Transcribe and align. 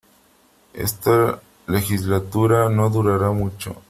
Esta 0.73 1.39
legislatura 1.67 2.67
no 2.69 2.89
durará 2.89 3.29
mucho. 3.29 3.75